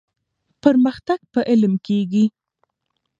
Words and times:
پرمختګ 0.63 1.19
په 1.33 1.39
علم 1.49 1.73
کيږي. 1.87 2.25